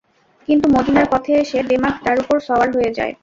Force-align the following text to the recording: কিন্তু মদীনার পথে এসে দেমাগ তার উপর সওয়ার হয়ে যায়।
কিন্তু 0.47 0.65
মদীনার 0.75 1.07
পথে 1.11 1.31
এসে 1.35 1.59
দেমাগ 1.69 1.95
তার 2.03 2.17
উপর 2.23 2.37
সওয়ার 2.47 2.67
হয়ে 2.75 2.91
যায়। 2.97 3.13